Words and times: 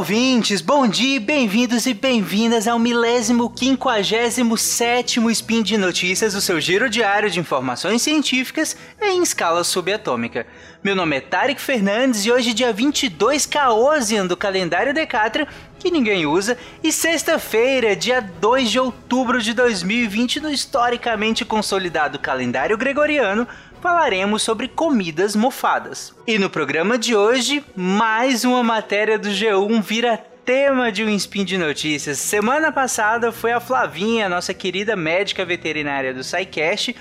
ouvintes, 0.00 0.62
bom 0.62 0.88
dia, 0.88 1.20
bem-vindos 1.20 1.84
e 1.84 1.92
bem-vindas 1.92 2.66
ao 2.66 2.78
milésimo 2.78 3.50
quinquagésimo 3.50 4.56
sétimo 4.56 5.30
Spin 5.30 5.62
de 5.62 5.76
Notícias, 5.76 6.34
o 6.34 6.40
seu 6.40 6.58
giro 6.58 6.88
diário 6.88 7.28
de 7.28 7.38
informações 7.38 8.00
científicas 8.00 8.74
em 8.98 9.22
escala 9.22 9.62
subatômica. 9.62 10.46
Meu 10.82 10.96
nome 10.96 11.16
é 11.16 11.20
Tarek 11.20 11.60
Fernandes 11.60 12.24
e 12.24 12.32
hoje 12.32 12.54
dia 12.54 12.72
22 12.72 13.44
Caosian 13.44 14.26
do 14.26 14.38
calendário 14.38 14.94
Decatria, 14.94 15.46
que 15.80 15.90
ninguém 15.90 16.26
usa, 16.26 16.58
e 16.84 16.92
sexta-feira, 16.92 17.96
dia 17.96 18.20
2 18.20 18.70
de 18.70 18.78
outubro 18.78 19.40
de 19.40 19.54
2020 19.54 20.38
no 20.38 20.50
historicamente 20.50 21.42
consolidado 21.44 22.18
calendário 22.18 22.76
gregoriano, 22.76 23.48
falaremos 23.80 24.42
sobre 24.42 24.68
comidas 24.68 25.34
mofadas. 25.34 26.14
E 26.26 26.38
no 26.38 26.50
programa 26.50 26.98
de 26.98 27.16
hoje, 27.16 27.64
mais 27.74 28.44
uma 28.44 28.62
matéria 28.62 29.18
do 29.18 29.30
G1 29.30 29.82
vira 29.82 30.22
tema 30.44 30.92
de 30.92 31.02
um 31.02 31.08
spin 31.10 31.44
de 31.44 31.56
notícias. 31.56 32.18
Semana 32.18 32.70
passada 32.70 33.32
foi 33.32 33.52
a 33.52 33.60
Flavinha, 33.60 34.28
nossa 34.28 34.52
querida 34.52 34.94
médica 34.94 35.46
veterinária 35.46 36.12
do 36.12 36.22
SciCast, 36.22 36.94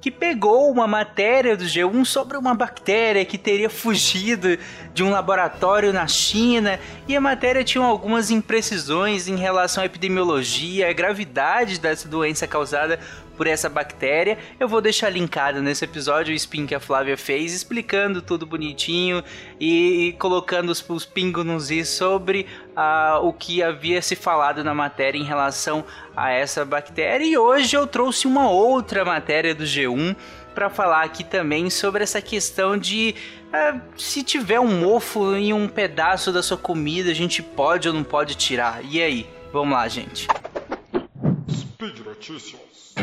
que 0.00 0.10
pegou 0.10 0.70
uma 0.70 0.86
matéria 0.86 1.56
do 1.56 1.64
G1 1.64 2.04
sobre 2.04 2.36
uma 2.36 2.54
bactéria 2.54 3.24
que 3.24 3.38
teria 3.38 3.70
fugido 3.70 4.58
de 4.92 5.02
um 5.02 5.10
laboratório 5.10 5.92
na 5.92 6.06
China 6.06 6.78
e 7.08 7.16
a 7.16 7.20
matéria 7.20 7.64
tinha 7.64 7.84
algumas 7.84 8.30
imprecisões 8.30 9.28
em 9.28 9.36
relação 9.36 9.82
à 9.82 9.86
epidemiologia, 9.86 10.88
a 10.88 10.92
gravidade 10.92 11.80
dessa 11.80 12.08
doença 12.08 12.46
causada 12.46 12.98
por 13.36 13.46
essa 13.46 13.68
bactéria. 13.68 14.38
Eu 14.58 14.68
vou 14.68 14.80
deixar 14.80 15.10
linkado 15.10 15.62
nesse 15.62 15.84
episódio 15.84 16.32
o 16.32 16.36
spin 16.36 16.66
que 16.66 16.74
a 16.74 16.80
Flávia 16.80 17.16
fez, 17.16 17.52
explicando 17.52 18.22
tudo 18.22 18.46
bonitinho 18.46 19.22
e, 19.60 20.08
e 20.08 20.12
colocando 20.14 20.70
os, 20.70 20.84
os 20.88 21.04
pingos 21.04 21.44
nos 21.44 21.70
is 21.70 21.88
sobre 21.88 22.46
uh, 22.76 23.26
o 23.26 23.32
que 23.32 23.62
havia 23.62 24.00
se 24.02 24.16
falado 24.16 24.64
na 24.64 24.74
matéria 24.74 25.18
em 25.18 25.24
relação 25.24 25.84
a 26.16 26.30
essa 26.30 26.64
bactéria. 26.64 27.24
E 27.24 27.36
hoje 27.36 27.76
eu 27.76 27.86
trouxe 27.86 28.26
uma 28.26 28.50
outra 28.50 29.04
matéria 29.04 29.54
do 29.54 29.64
G1 29.64 30.16
para 30.54 30.70
falar 30.70 31.02
aqui 31.02 31.22
também 31.22 31.68
sobre 31.68 32.02
essa 32.02 32.22
questão 32.22 32.78
de 32.78 33.14
uh, 33.48 33.78
se 33.96 34.22
tiver 34.22 34.58
um 34.58 34.80
mofo 34.80 35.34
em 35.34 35.52
um 35.52 35.68
pedaço 35.68 36.32
da 36.32 36.42
sua 36.42 36.56
comida, 36.56 37.10
a 37.10 37.14
gente 37.14 37.42
pode 37.42 37.86
ou 37.88 37.94
não 37.94 38.02
pode 38.02 38.34
tirar. 38.34 38.80
E 38.82 39.02
aí? 39.02 39.28
Vamos 39.52 39.74
lá, 39.74 39.86
gente. 39.86 40.26
Speed 41.50 41.98
Notícias. 42.00 42.94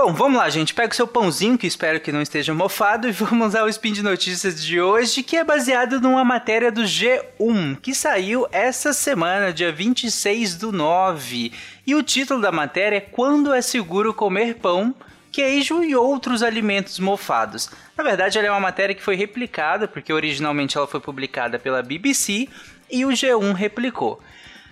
Bom, 0.00 0.14
vamos 0.14 0.38
lá, 0.38 0.48
gente. 0.48 0.74
Pega 0.74 0.92
o 0.92 0.94
seu 0.94 1.08
pãozinho, 1.08 1.58
que 1.58 1.66
espero 1.66 1.98
que 1.98 2.12
não 2.12 2.22
esteja 2.22 2.54
mofado, 2.54 3.08
e 3.08 3.10
vamos 3.10 3.56
ao 3.56 3.68
Spin 3.68 3.92
de 3.92 4.00
Notícias 4.00 4.62
de 4.64 4.80
hoje, 4.80 5.24
que 5.24 5.36
é 5.36 5.42
baseado 5.42 6.00
numa 6.00 6.24
matéria 6.24 6.70
do 6.70 6.82
G1, 6.82 7.80
que 7.82 7.92
saiu 7.92 8.46
essa 8.52 8.92
semana, 8.92 9.52
dia 9.52 9.72
26 9.72 10.54
do 10.54 10.70
9. 10.70 11.50
E 11.84 11.96
o 11.96 12.02
título 12.04 12.40
da 12.40 12.52
matéria 12.52 12.98
é 12.98 13.00
Quando 13.00 13.52
é 13.52 13.60
seguro 13.60 14.14
comer 14.14 14.54
pão, 14.58 14.94
queijo 15.32 15.82
e 15.82 15.96
outros 15.96 16.44
alimentos 16.44 17.00
mofados. 17.00 17.68
Na 17.96 18.04
verdade, 18.04 18.38
ela 18.38 18.46
é 18.46 18.50
uma 18.52 18.60
matéria 18.60 18.94
que 18.94 19.02
foi 19.02 19.16
replicada, 19.16 19.88
porque 19.88 20.12
originalmente 20.12 20.76
ela 20.76 20.86
foi 20.86 21.00
publicada 21.00 21.58
pela 21.58 21.82
BBC 21.82 22.48
e 22.88 23.04
o 23.04 23.08
G1 23.08 23.52
replicou. 23.52 24.22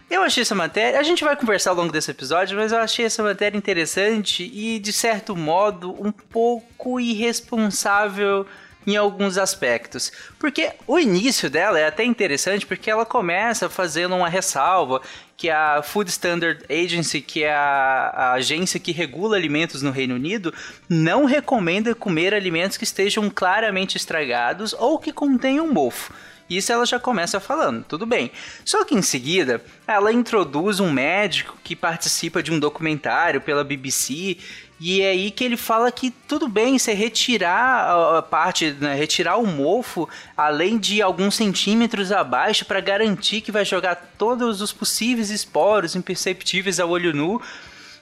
Eu 0.08 0.22
achei 0.22 0.42
essa 0.42 0.54
matéria. 0.54 1.00
A 1.00 1.02
gente 1.02 1.24
vai 1.24 1.36
conversar 1.36 1.70
ao 1.70 1.76
longo 1.76 1.92
desse 1.92 2.10
episódio, 2.10 2.56
mas 2.56 2.70
eu 2.70 2.78
achei 2.78 3.04
essa 3.04 3.22
matéria 3.22 3.58
interessante 3.58 4.44
e, 4.44 4.78
de 4.78 4.92
certo 4.92 5.34
modo, 5.34 5.90
um 6.00 6.12
pouco 6.12 7.00
irresponsável 7.00 8.46
em 8.86 8.96
alguns 8.96 9.36
aspectos. 9.36 10.12
Porque 10.38 10.72
o 10.86 10.98
início 10.98 11.50
dela 11.50 11.78
é 11.78 11.86
até 11.86 12.04
interessante 12.04 12.64
porque 12.64 12.88
ela 12.88 13.04
começa 13.04 13.68
fazendo 13.68 14.14
uma 14.14 14.28
ressalva 14.28 15.02
que 15.36 15.50
a 15.50 15.82
Food 15.82 16.08
Standard 16.08 16.64
Agency, 16.70 17.20
que 17.20 17.42
é 17.42 17.52
a, 17.52 18.12
a, 18.14 18.32
agência 18.34 18.78
que 18.78 18.92
regula 18.92 19.36
alimentos 19.36 19.82
no 19.82 19.90
Reino 19.90 20.14
Unido, 20.14 20.54
não 20.88 21.24
recomenda 21.24 21.94
comer 21.94 22.32
alimentos 22.32 22.76
que 22.76 22.84
estejam 22.84 23.28
claramente 23.28 23.96
estragados 23.96 24.72
ou 24.72 24.98
que 24.98 25.12
contenham 25.12 25.66
mofo. 25.66 26.12
Isso 26.48 26.72
ela 26.72 26.86
já 26.86 27.00
começa 27.00 27.40
falando, 27.40 27.84
tudo 27.84 28.06
bem. 28.06 28.30
Só 28.64 28.84
que 28.84 28.94
em 28.94 29.02
seguida, 29.02 29.60
ela 29.86 30.12
introduz 30.12 30.78
um 30.78 30.92
médico 30.92 31.58
que 31.64 31.74
participa 31.74 32.42
de 32.42 32.52
um 32.52 32.58
documentário 32.58 33.40
pela 33.40 33.64
BBC 33.64 34.36
e 34.78 35.00
é 35.00 35.08
aí 35.08 35.30
que 35.30 35.42
ele 35.42 35.56
fala 35.56 35.90
que 35.90 36.10
tudo 36.10 36.48
bem 36.48 36.78
você 36.78 36.92
retirar 36.92 38.18
a 38.18 38.22
parte, 38.22 38.72
né, 38.72 38.94
retirar 38.94 39.38
o 39.38 39.46
mofo 39.46 40.06
além 40.36 40.78
de 40.78 41.00
alguns 41.00 41.34
centímetros 41.34 42.12
abaixo 42.12 42.64
para 42.66 42.78
garantir 42.80 43.40
que 43.40 43.50
vai 43.50 43.64
jogar 43.64 43.96
todos 44.18 44.60
os 44.60 44.72
possíveis 44.72 45.30
esporos 45.30 45.96
imperceptíveis 45.96 46.78
ao 46.78 46.90
olho 46.90 47.14
nu 47.14 47.40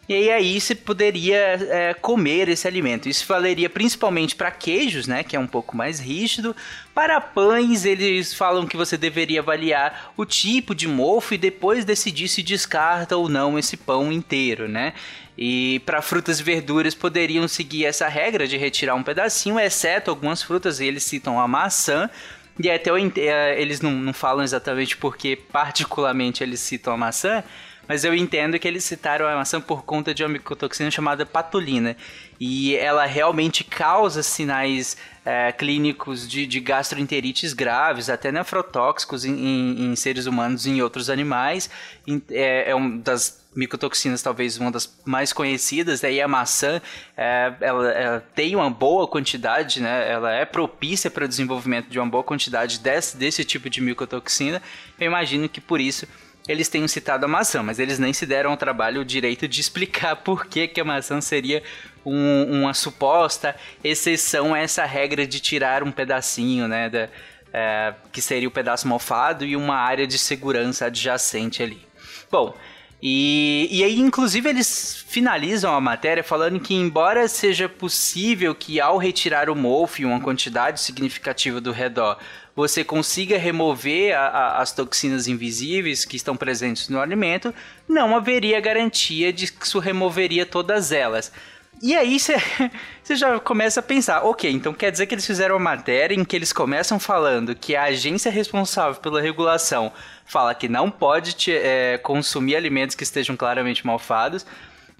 e 0.09 0.31
aí 0.31 0.61
você 0.61 0.75
poderia 0.75 1.37
é, 1.37 1.95
comer 1.95 2.49
esse 2.49 2.69
alimento. 2.69 3.09
Isso 3.09 3.27
valeria 3.27 3.71
principalmente 3.71 4.37
para 4.37 4.51
queijos, 4.51 5.07
né, 5.07 5.23
que 5.23 5.35
é 5.35 5.41
um 5.41 5.47
pouco 5.47 5.77
mais 5.77 5.99
rígido. 5.99 6.55
Para 6.95 7.21
pães, 7.21 7.85
eles 7.85 8.35
falam 8.35 8.67
que 8.67 8.77
você 8.77 8.97
deveria 8.97 9.41
avaliar 9.41 10.13
o 10.17 10.27
tipo 10.27 10.75
de 10.75 10.87
mofo 10.87 11.35
e 11.35 11.39
depois 11.39 11.85
decidir 11.85 12.29
se 12.29 12.43
descarta 12.43 13.17
ou 13.17 13.29
não 13.29 13.59
esse 13.59 13.77
pão 13.77 14.13
inteiro, 14.13 14.69
né? 14.69 14.93
E 15.37 15.81
para 15.85 16.01
frutas 16.01 16.39
e 16.39 16.43
verduras 16.43 16.95
poderiam 16.95 17.49
seguir 17.49 17.87
essa 17.87 18.07
regra 18.07 18.47
de 18.47 18.57
retirar 18.57 18.95
um 18.95 19.03
pedacinho, 19.03 19.59
exceto 19.59 20.11
algumas 20.11 20.43
frutas, 20.43 20.81
eles 20.81 21.03
citam 21.03 21.41
a 21.41 21.49
maçã. 21.49 22.09
E 22.57 22.71
até 22.71 22.91
eu, 22.91 22.97
é, 22.97 23.61
eles 23.61 23.81
não, 23.81 23.91
não 23.91 24.13
falam 24.13 24.45
exatamente 24.45 24.97
porque 24.97 25.35
particularmente 25.35 26.43
eles 26.43 26.61
citam 26.61 26.93
a 26.93 26.97
maçã, 26.97 27.43
mas 27.89 28.05
eu 28.05 28.15
entendo 28.15 28.59
que 28.59 28.67
eles 28.67 28.85
citaram 28.85 29.27
a 29.27 29.37
maçã 29.37 29.61
por 29.61 29.85
conta 29.85 30.15
de 30.15 30.23
uma 30.23 30.29
micotoxina 30.31 30.91
chamada 30.91 31.27
patulina. 31.27 31.97
E 32.41 32.75
ela 32.77 33.05
realmente 33.07 33.63
causa 33.63 34.23
sinais 34.23 34.97
é, 35.25 35.53
clínicos 35.53 36.29
de, 36.29 36.47
de, 36.47 36.61
gastroenterites 36.61 37.53
graves, 37.53 38.11
até 38.11 38.31
nefrotóxicos 38.33 39.25
em, 39.25 39.33
em, 39.33 39.85
em, 39.87 39.97
seres 39.97 40.27
humanos 40.27 40.67
e 40.67 40.71
em 40.71 40.83
outros 40.83 41.09
animais. 41.09 41.71
É, 42.31 42.71
é 42.71 42.75
uma 42.75 42.99
das 42.99 43.45
micotoxinas, 43.55 44.21
talvez 44.21 44.59
uma 44.59 44.71
das 44.71 44.93
mais 45.05 45.33
conhecidas, 45.33 46.01
daí 46.01 46.21
a 46.21 46.27
maçã, 46.27 46.83
é, 47.17 47.55
ela, 47.61 47.91
ela, 47.93 48.21
tem 48.35 48.57
uma 48.57 48.69
boa 48.69 49.07
quantidade, 49.07 49.81
né? 49.81 50.11
Ela 50.11 50.33
é 50.33 50.45
propícia 50.45 51.11
para 51.11 51.25
o 51.25 51.29
desenvolvimento 51.29 51.89
de 51.89 51.99
uma 51.99 52.09
boa 52.09 52.25
quantidade 52.25 52.81
desse, 52.81 53.17
desse 53.17 53.45
tipo 53.45 53.71
de 53.71 53.81
micotoxina. 53.81 54.61
Eu 54.99 55.07
imagino 55.07 55.49
que 55.49 55.61
por 55.61 55.81
isso 55.81 56.07
eles 56.47 56.69
tenham 56.69 56.87
citado 56.87 57.25
a 57.25 57.29
maçã, 57.29 57.63
mas 57.63 57.79
eles 57.79 57.99
nem 57.99 58.13
se 58.13 58.27
deram 58.27 58.51
ao 58.51 58.57
trabalho 58.57 59.01
o 59.01 59.05
direito 59.05 59.49
de 59.49 59.61
explicar 59.61 60.17
por 60.23 60.47
que, 60.47 60.69
que 60.69 60.81
a 60.81 60.85
maçã 60.85 61.21
seria 61.21 61.63
um, 62.05 62.61
uma 62.61 62.75
suposta 62.75 63.57
exceção 63.83 64.53
a 64.53 64.59
essa 64.59 64.85
regra 64.85 65.27
de 65.27 65.41
tirar 65.41 65.83
um 65.83 65.91
pedacinho, 65.91 66.69
né? 66.69 66.91
Da, 66.91 67.09
é, 67.57 67.95
que 68.13 68.21
seria 68.21 68.49
o 68.49 68.51
pedaço 68.51 68.89
mofado 68.89 69.45
e 69.45 69.55
uma 69.55 69.77
área 69.77 70.09
de 70.09 70.19
segurança 70.19 70.87
adjacente 70.87 71.63
ali. 71.63 71.87
Bom, 72.29 72.53
e, 73.07 73.69
e 73.71 73.85
aí, 73.85 74.01
inclusive, 74.01 74.49
eles 74.49 75.05
finalizam 75.07 75.75
a 75.75 75.81
matéria 75.81 76.25
falando 76.25 76.59
que, 76.59 76.73
embora 76.73 77.29
seja 77.29 77.69
possível 77.69 78.55
que 78.55 78.81
ao 78.81 78.97
retirar 78.97 79.51
o 79.51 79.55
mofo 79.55 80.01
e 80.01 80.07
uma 80.07 80.23
quantidade 80.23 80.81
significativa 80.81 81.61
do 81.61 81.71
redor 81.71 82.17
você 82.57 82.83
consiga 82.83 83.37
remover 83.37 84.17
a, 84.17 84.29
a, 84.29 84.63
as 84.63 84.73
toxinas 84.73 85.27
invisíveis 85.27 86.05
que 86.05 86.17
estão 86.17 86.37
presentes 86.37 86.89
no 86.89 87.01
alimento, 87.01 87.53
não 87.87 88.17
haveria 88.17 88.61
garantia 88.61 89.33
de 89.33 89.53
que 89.53 89.67
isso 89.67 89.79
removeria 89.79 90.47
todas 90.47 90.93
elas. 90.93 91.33
E 91.83 91.95
aí 91.95 92.19
você 93.03 93.17
já 93.17 93.39
começa 93.41 93.81
a 93.81 93.83
pensar, 93.83 94.25
ok, 94.25 94.51
então 94.51 94.73
quer 94.73 94.91
dizer 94.91 95.07
que 95.07 95.15
eles 95.15 95.27
fizeram 95.27 95.57
uma 95.57 95.71
matéria 95.71 96.15
em 96.15 96.25
que 96.25 96.35
eles 96.35 96.53
começam 96.53 96.99
falando 96.99 97.55
que 97.55 97.77
a 97.77 97.85
agência 97.85 98.31
responsável 98.31 99.01
pela 99.01 99.21
regulação 99.21 99.93
fala 100.25 100.55
que 100.55 100.69
não 100.69 100.91
pode 100.91 101.35
te, 101.35 101.53
é, 101.53 101.99
consumir 101.99 102.57
alimentos 102.57 102.97
que 102.97 103.03
estejam 103.03 103.37
claramente 103.37 103.87
malfados, 103.87 104.47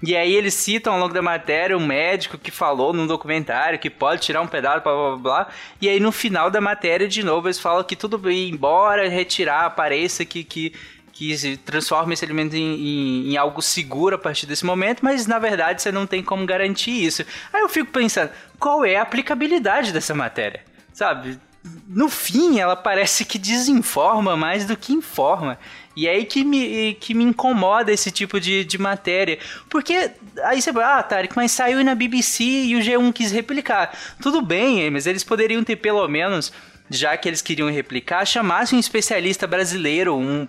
e 0.03 0.15
aí 0.15 0.35
eles 0.35 0.53
citam 0.55 0.93
ao 0.93 1.01
longo 1.01 1.15
da 1.15 1.23
matéria 1.23 1.77
um 1.77 1.87
médico 1.87 2.37
que 2.37 2.51
falou 2.51 2.93
num 2.93 3.07
documentário 3.07 3.79
que 3.79 3.89
pode 3.89 4.21
tirar 4.21 4.43
um 4.43 4.47
pedaço, 4.47 4.83
blá 4.83 4.93
blá 4.93 5.17
blá. 5.17 5.49
E 5.81 5.89
aí 5.89 5.99
no 5.99 6.13
final 6.13 6.51
da 6.51 6.61
matéria, 6.61 7.09
de 7.09 7.23
novo, 7.23 7.47
eles 7.47 7.59
falam 7.59 7.83
que 7.85 7.97
tudo 7.97 8.19
bem, 8.19 8.51
embora 8.51 9.09
retirar, 9.09 9.71
pareça 9.71 10.25
que, 10.25 10.45
que, 10.45 10.75
que 11.15 11.37
se 11.39 11.57
transforma 11.57 12.13
esse 12.13 12.25
alimento 12.25 12.55
em, 12.57 12.75
em, 12.75 13.33
em, 13.33 13.37
algo 13.37 13.63
seguro 13.63 14.17
a 14.17 14.19
partir 14.19 14.47
desse 14.47 14.67
momento, 14.67 15.03
mas 15.03 15.27
na 15.27 15.39
verdade 15.39 15.81
você 15.81 15.93
não 15.93 16.07
tem 16.07 16.23
como 16.23 16.45
garantir 16.45 16.91
isso. 16.91 17.25
Aí 17.53 17.63
eu 17.63 17.69
fico 17.69 17.93
pensando, 17.93 18.31
qual 18.59 18.85
é 18.85 18.97
a 18.97 19.03
aplicabilidade 19.03 19.93
dessa 19.93 20.13
matéria? 20.13 20.63
Sabe? 20.93 21.39
no 21.89 22.09
fim, 22.11 22.59
ela 22.59 22.77
parece 22.77 23.25
que 23.25 23.39
desinforma 23.39 24.37
mais 24.37 24.67
do 24.67 24.77
que 24.77 24.93
informa. 24.93 25.59
E 25.97 26.07
é 26.07 26.11
aí 26.11 26.25
que 26.25 26.45
me, 26.45 26.95
que 26.95 27.15
me 27.15 27.25
incomoda 27.25 27.93
esse 27.93 28.11
tipo 28.11 28.39
de, 28.39 28.65
de 28.65 28.77
matéria. 28.77 29.39
Porque 29.71 30.11
aí 30.43 30.61
você 30.61 30.73
vai, 30.73 30.85
ah, 30.85 31.03
Tarek, 31.03 31.35
mas 31.35 31.53
saiu 31.53 31.83
na 31.83 31.95
BBC 31.95 32.45
e 32.45 32.77
o 32.77 32.81
G1 32.81 33.13
quis 33.13 33.33
replicar. 33.33 33.97
Tudo 34.21 34.43
bem, 34.43 34.91
mas 34.91 35.07
eles 35.07 35.25
poderiam 35.25 35.65
ter 35.65 35.77
pelo 35.77 36.07
menos 36.07 36.53
já 36.91 37.17
que 37.17 37.29
eles 37.29 37.41
queriam 37.41 37.71
replicar, 37.71 38.25
chamasse 38.25 38.75
um 38.75 38.79
especialista 38.79 39.47
brasileiro, 39.47 40.17
um 40.17 40.47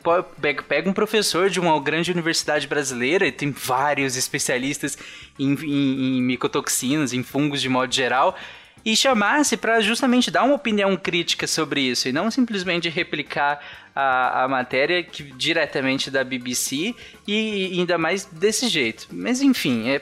pega 0.68 0.90
um 0.90 0.94
professor 0.94 1.50
de 1.50 1.60
uma 1.60 1.80
grande 1.80 2.12
universidade 2.12 2.68
brasileira, 2.68 3.26
e 3.26 3.32
tem 3.32 3.52
vários 3.52 4.18
especialistas 4.18 4.98
em, 5.40 5.54
em, 5.54 6.18
em 6.18 6.22
micotoxinas, 6.22 7.14
em 7.14 7.24
fungos 7.24 7.62
de 7.62 7.70
modo 7.70 7.94
geral, 7.94 8.36
e 8.84 8.96
chamasse 8.96 9.58
para 9.58 9.82
justamente 9.82 10.30
dar 10.30 10.44
uma 10.44 10.54
opinião 10.54 10.96
crítica 10.96 11.48
sobre 11.48 11.82
isso 11.82 12.08
e 12.08 12.12
não 12.12 12.30
simplesmente 12.30 12.88
replicar 12.88 13.60
a, 13.96 14.44
a 14.44 14.48
matéria 14.48 15.04
que, 15.04 15.24
diretamente 15.24 16.12
da 16.12 16.24
BBC 16.24 16.94
e, 17.28 17.74
e 17.74 17.80
ainda 17.80 17.98
mais 17.98 18.26
desse 18.26 18.68
jeito. 18.68 19.08
Mas 19.12 19.42
enfim, 19.42 19.90
é, 19.90 20.02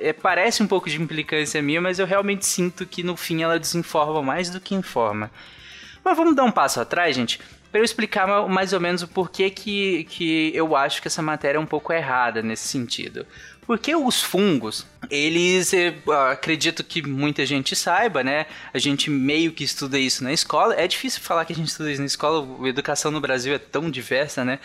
é, 0.00 0.12
parece 0.12 0.62
um 0.62 0.66
pouco 0.66 0.88
de 0.88 1.00
implicância 1.00 1.62
minha, 1.62 1.80
mas 1.80 1.98
eu 1.98 2.06
realmente 2.06 2.46
sinto 2.46 2.86
que 2.86 3.02
no 3.02 3.16
fim 3.16 3.42
ela 3.42 3.58
desinforma 3.58 4.22
mais 4.22 4.50
do 4.50 4.60
que 4.60 4.74
informa. 4.74 5.30
Mas 6.04 6.16
vamos 6.16 6.34
dar 6.34 6.44
um 6.44 6.52
passo 6.52 6.80
atrás, 6.80 7.14
gente, 7.14 7.40
para 7.70 7.80
eu 7.80 7.84
explicar 7.84 8.48
mais 8.48 8.72
ou 8.72 8.80
menos 8.80 9.02
o 9.02 9.08
porquê 9.08 9.48
que, 9.50 10.04
que 10.04 10.50
eu 10.54 10.74
acho 10.74 11.00
que 11.00 11.08
essa 11.08 11.22
matéria 11.22 11.58
é 11.58 11.60
um 11.60 11.66
pouco 11.66 11.92
errada 11.92 12.42
nesse 12.42 12.66
sentido. 12.66 13.26
Porque 13.66 13.94
os 13.94 14.20
fungos, 14.20 14.84
eles, 15.08 15.72
acredito 16.32 16.82
que 16.82 17.06
muita 17.06 17.46
gente 17.46 17.76
saiba, 17.76 18.24
né? 18.24 18.46
A 18.74 18.78
gente 18.78 19.08
meio 19.08 19.52
que 19.52 19.62
estuda 19.62 19.96
isso 19.96 20.24
na 20.24 20.32
escola. 20.32 20.74
É 20.74 20.88
difícil 20.88 21.20
falar 21.20 21.44
que 21.44 21.52
a 21.52 21.56
gente 21.56 21.68
estuda 21.68 21.92
isso 21.92 22.00
na 22.00 22.06
escola, 22.06 22.44
a 22.64 22.68
educação 22.68 23.12
no 23.12 23.20
Brasil 23.20 23.54
é 23.54 23.58
tão 23.58 23.88
diversa, 23.88 24.44
né? 24.44 24.58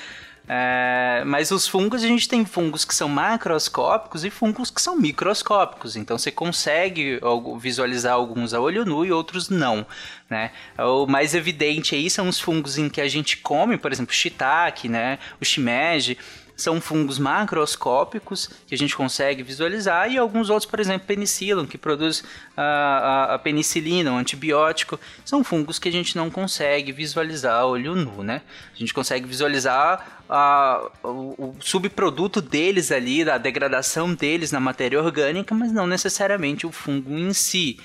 É, 0.48 1.24
mas 1.26 1.52
os 1.52 1.68
fungos, 1.68 2.04
a 2.04 2.08
gente 2.08 2.30
tem 2.30 2.46
fungos 2.46 2.86
que 2.86 2.94
são 2.94 3.10
macroscópicos 3.10 4.24
e 4.24 4.30
fungos 4.30 4.70
que 4.70 4.82
são 4.82 4.96
microscópicos. 4.96 5.96
Então 5.96 6.18
você 6.18 6.32
consegue 6.32 7.20
visualizar 7.60 8.14
alguns 8.14 8.54
a 8.54 8.60
olho 8.60 8.86
nu 8.86 9.06
e 9.06 9.12
outros 9.12 9.50
não. 9.50 9.86
Né? 10.30 10.52
O 10.78 11.06
mais 11.08 11.34
evidente 11.34 11.96
aí 11.96 12.10
são 12.10 12.30
os 12.30 12.40
fungos 12.40 12.78
em 12.78 12.90
que 12.90 13.02
a 13.02 13.08
gente 13.08 13.38
come, 13.38 13.78
por 13.78 13.92
exemplo, 13.92 14.14
shiitake, 14.14 14.88
né? 14.88 15.20
o 15.42 15.46
shimeji 15.46 16.18
são 16.56 16.80
fungos 16.80 17.20
macroscópicos 17.20 18.50
que 18.68 18.74
a 18.74 18.78
gente 18.78 18.96
consegue 18.96 19.44
visualizar 19.44 20.10
e 20.12 20.18
alguns 20.18 20.50
outros, 20.50 20.70
por 20.70 20.80
exemplo, 20.80 21.08
penicillium, 21.08 21.66
que 21.66 21.78
produz 21.78 22.24
a, 22.56 22.64
a, 22.64 23.36
a 23.36 23.40
penicilina, 23.40 24.12
um 24.12 24.18
antibiótico, 24.18 25.00
são 25.24 25.44
fungos 25.44 25.78
que 25.78 25.90
a 25.90 25.92
gente 25.92 26.16
não 26.16 26.30
consegue 26.30 26.92
visualizar 26.92 27.56
a 27.56 27.66
olho 27.66 27.96
nu, 27.96 28.24
né? 28.24 28.42
A 28.74 28.78
gente 28.78 28.94
consegue 28.94 29.28
visualizar 29.28 30.24
a, 30.30 30.90
o, 31.04 31.08
o, 31.38 31.56
subproduto 31.60 32.42
deles 32.42 32.92
ali, 32.92 33.24
da 33.26 33.38
degradação 33.38 34.14
deles 34.14 34.52
na 34.52 34.60
matéria 34.60 35.02
orgânica, 35.02 35.54
mas 35.54 35.72
não 35.72 35.86
necessariamente 35.86 36.66
o 36.66 36.72
fungo 36.72 37.18
em 37.18 37.34
si. 37.34 37.78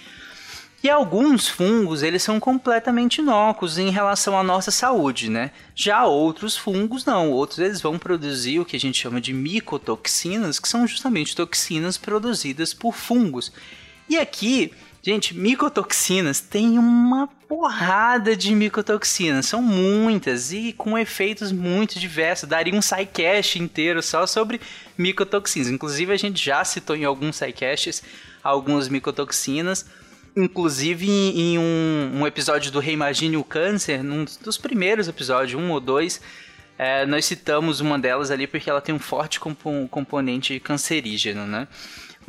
E 0.82 0.88
alguns 0.88 1.47
fungos, 1.47 2.03
eles 2.03 2.23
são 2.23 2.41
completamente 2.41 3.21
inócuos 3.21 3.77
em 3.77 3.91
relação 3.91 4.38
à 4.38 4.43
nossa 4.43 4.71
saúde, 4.71 5.29
né? 5.29 5.50
Já 5.75 6.06
outros 6.06 6.56
fungos 6.56 7.05
não, 7.05 7.31
outros 7.31 7.59
eles 7.59 7.82
vão 7.82 7.99
produzir 7.99 8.61
o 8.61 8.65
que 8.65 8.77
a 8.77 8.81
gente 8.81 8.99
chama 8.99 9.21
de 9.21 9.35
micotoxinas, 9.35 10.59
que 10.59 10.67
são 10.67 10.87
justamente 10.87 11.37
toxinas 11.37 11.99
produzidas 11.99 12.73
por 12.73 12.94
fungos. 12.94 13.53
E 14.09 14.17
aqui, 14.17 14.73
gente, 15.03 15.37
micotoxinas 15.37 16.41
tem 16.41 16.79
uma 16.79 17.29
porrada 17.47 18.35
de 18.35 18.55
micotoxinas, 18.55 19.44
são 19.44 19.61
muitas 19.61 20.50
e 20.50 20.73
com 20.73 20.97
efeitos 20.97 21.53
muito 21.53 21.99
diversos. 21.99 22.49
Daria 22.49 22.75
um 22.75 22.81
sidecast 22.81 23.59
inteiro 23.59 24.03
só 24.03 24.26
sobre 24.26 24.59
micotoxinas. 24.97 25.69
Inclusive 25.69 26.11
a 26.11 26.17
gente 26.17 26.43
já 26.43 26.65
citou 26.65 26.97
em 26.97 27.05
alguns 27.05 27.37
sidecasts 27.37 28.03
algumas 28.43 28.88
micotoxinas 28.88 29.85
inclusive 30.37 31.09
em 31.09 31.59
um, 31.59 32.21
um, 32.21 32.27
episódio 32.27 32.71
do 32.71 32.79
Reimagine 32.79 33.37
o 33.37 33.44
Câncer, 33.44 34.03
num 34.03 34.25
dos 34.43 34.56
primeiros 34.56 35.09
episódios, 35.09 35.61
um 35.61 35.71
ou 35.71 35.81
dois, 35.81 36.21
é, 36.79 37.05
nós 37.05 37.25
citamos 37.25 37.81
uma 37.81 37.99
delas 37.99 38.31
ali 38.31 38.47
porque 38.47 38.71
ela 38.71 38.81
tem 38.81 38.94
um 38.94 38.99
forte 38.99 39.38
componente 39.91 40.59
cancerígeno, 40.61 41.47
né? 41.47 41.69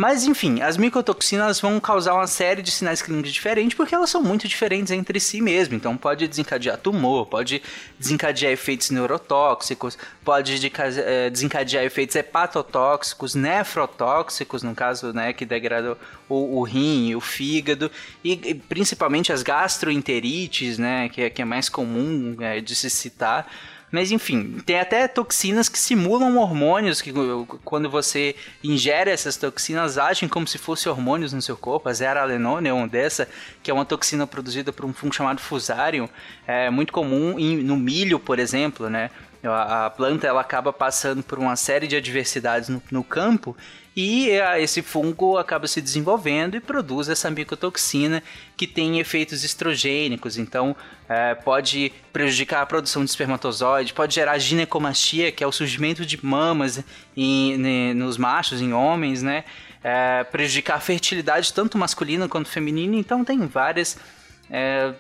Mas 0.01 0.25
enfim, 0.25 0.62
as 0.62 0.77
micotoxinas 0.77 1.62
vão 1.62 1.80
causar 1.80 2.15
uma 2.15 2.25
série 2.25 2.63
de 2.63 2.71
sinais 2.71 3.03
clínicos 3.03 3.31
diferentes 3.31 3.77
porque 3.77 3.94
elas 3.94 4.09
são 4.09 4.24
muito 4.24 4.48
diferentes 4.48 4.92
entre 4.92 5.19
si 5.19 5.39
mesmo. 5.39 5.75
Então 5.75 5.95
pode 5.95 6.27
desencadear 6.27 6.75
tumor, 6.80 7.27
pode 7.27 7.62
desencadear 8.00 8.51
efeitos 8.51 8.89
neurotóxicos, 8.89 10.00
pode 10.25 10.59
eh, 10.75 11.30
desencadear 11.30 11.83
efeitos 11.83 12.15
hepatotóxicos, 12.15 13.36
nefrotóxicos, 13.36 14.63
no 14.63 14.74
caso, 14.74 15.13
né, 15.13 15.33
que 15.33 15.45
degrada 15.45 15.95
o, 16.27 16.57
o 16.57 16.63
rim, 16.63 17.13
o 17.13 17.21
fígado 17.21 17.92
e, 18.24 18.31
e, 18.44 18.56
principalmente 18.56 19.31
as 19.31 19.44
gastroenterites, 19.44 20.80
né, 20.80 21.09
que 21.09 21.21
é, 21.21 21.30
que 21.30 21.44
é 21.44 21.45
mais 21.45 21.69
comum 21.69 22.36
é, 22.39 22.59
de 22.59 22.74
se 22.75 22.89
citar. 22.89 23.47
Mas 23.91 24.11
enfim, 24.11 24.61
tem 24.65 24.79
até 24.79 25.07
toxinas 25.07 25.67
que 25.67 25.77
simulam 25.77 26.38
hormônios, 26.38 27.01
que 27.01 27.11
quando 27.65 27.89
você 27.89 28.35
ingere 28.63 29.11
essas 29.11 29.35
toxinas, 29.35 29.97
agem 29.97 30.29
como 30.29 30.47
se 30.47 30.57
fossem 30.57 30.89
hormônios 30.89 31.33
no 31.33 31.41
seu 31.41 31.57
corpo. 31.57 31.89
A 31.89 31.93
zeralenone 31.93 32.69
é 32.69 32.73
uma 32.73 32.88
dessa, 32.88 33.27
que 33.61 33.69
é 33.69 33.73
uma 33.73 33.85
toxina 33.85 34.25
produzida 34.25 34.71
por 34.71 34.85
um 34.85 34.93
fungo 34.93 35.13
chamado 35.13 35.41
fusarium, 35.41 36.07
é 36.47 36.69
muito 36.69 36.93
comum 36.93 37.38
em, 37.38 37.57
no 37.57 37.75
milho, 37.75 38.17
por 38.17 38.39
exemplo, 38.39 38.89
né? 38.89 39.09
A, 39.43 39.88
a 39.88 39.89
planta 39.89 40.27
ela 40.27 40.41
acaba 40.41 40.71
passando 40.71 41.23
por 41.23 41.39
uma 41.39 41.55
série 41.55 41.88
de 41.88 41.95
adversidades 41.95 42.69
no, 42.69 42.81
no 42.91 43.03
campo 43.03 43.55
e 43.95 44.29
é, 44.29 44.61
esse 44.61 44.81
fungo 44.81 45.38
acaba 45.38 45.67
se 45.67 45.81
desenvolvendo 45.81 46.55
e 46.55 46.61
produz 46.61 47.09
essa 47.09 47.29
micotoxina 47.29 48.23
que 48.55 48.65
tem 48.65 48.99
efeitos 48.99 49.43
estrogênicos, 49.43 50.38
então 50.38 50.75
é, 51.09 51.35
pode 51.35 51.91
prejudicar 52.13 52.61
a 52.61 52.65
produção 52.65 53.03
de 53.03 53.09
espermatozoide, 53.09 53.93
pode 53.93 54.15
gerar 54.15 54.38
ginecomastia, 54.38 55.31
que 55.31 55.44
é 55.44 55.47
o 55.47 55.51
surgimento 55.51 56.05
de 56.05 56.23
mamas 56.25 56.81
em, 57.17 57.53
em, 57.53 57.94
nos 57.94 58.17
machos, 58.17 58.61
em 58.61 58.71
homens, 58.71 59.21
né? 59.21 59.44
É, 59.83 60.23
prejudicar 60.25 60.77
a 60.77 60.79
fertilidade 60.79 61.51
tanto 61.51 61.77
masculina 61.77 62.29
quanto 62.29 62.47
feminina, 62.47 62.95
então 62.95 63.25
tem 63.25 63.45
várias 63.47 63.97
é, 64.51 64.94